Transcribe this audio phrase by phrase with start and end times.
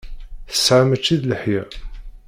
[0.49, 1.63] Teḥsa mačči d leḥya.